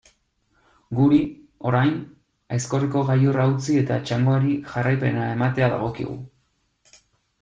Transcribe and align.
Guri, 0.99 1.17
orain, 1.71 1.91
Aizkorriko 2.57 3.03
gailurra 3.11 3.45
utzi 3.51 3.77
eta 3.85 3.99
txangoari 4.07 4.57
jarraipena 4.73 5.29
ematea 5.39 5.71
dagokigu. 5.75 6.17